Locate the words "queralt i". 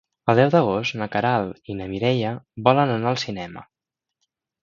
1.15-1.75